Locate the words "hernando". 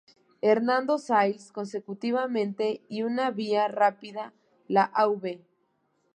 0.41-0.97